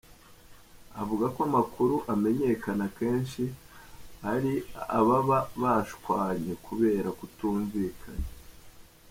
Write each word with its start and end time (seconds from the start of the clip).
Avuga 1.01 1.25
ko 1.33 1.39
amakuru 1.49 1.95
amenyekana 2.13 2.85
kenshi 2.97 3.43
ari 4.31 4.53
ababa 4.99 5.39
bashwanye 5.61 6.53
kubera 6.65 7.09
kutumvikana. 7.19 8.27